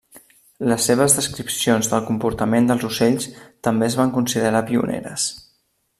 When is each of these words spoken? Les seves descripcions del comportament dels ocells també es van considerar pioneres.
Les 0.69 0.87
seves 0.89 1.15
descripcions 1.17 1.91
del 1.91 2.03
comportament 2.07 2.71
dels 2.71 2.87
ocells 2.89 3.29
també 3.69 3.91
es 3.93 3.99
van 4.03 4.15
considerar 4.19 4.67
pioneres. 4.71 5.29